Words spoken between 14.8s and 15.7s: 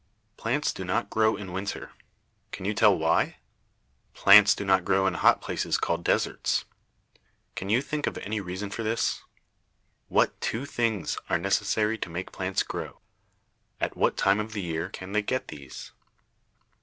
can they get